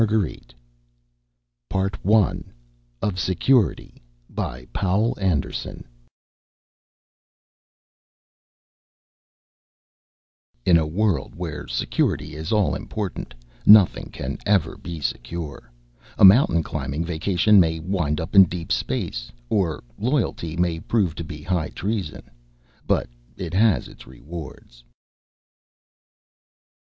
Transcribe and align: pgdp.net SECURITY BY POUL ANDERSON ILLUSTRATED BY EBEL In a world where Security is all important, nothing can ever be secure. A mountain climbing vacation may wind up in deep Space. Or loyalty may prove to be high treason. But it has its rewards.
pgdp.net 1.69 1.95
SECURITY 3.19 4.01
BY 4.31 4.65
POUL 4.73 5.15
ANDERSON 5.21 5.83
ILLUSTRATED 10.65 10.65
BY 10.65 10.71
EBEL 10.71 10.71
In 10.71 10.77
a 10.79 10.87
world 10.87 11.35
where 11.35 11.67
Security 11.67 12.35
is 12.35 12.51
all 12.51 12.73
important, 12.73 13.35
nothing 13.67 14.09
can 14.09 14.39
ever 14.47 14.75
be 14.75 14.99
secure. 14.99 15.71
A 16.17 16.25
mountain 16.25 16.63
climbing 16.63 17.05
vacation 17.05 17.59
may 17.59 17.79
wind 17.79 18.19
up 18.19 18.33
in 18.33 18.45
deep 18.45 18.71
Space. 18.71 19.31
Or 19.51 19.83
loyalty 19.99 20.57
may 20.57 20.79
prove 20.79 21.13
to 21.13 21.23
be 21.23 21.43
high 21.43 21.69
treason. 21.69 22.23
But 22.87 23.07
it 23.37 23.53
has 23.53 23.87
its 23.87 24.07
rewards. 24.07 24.83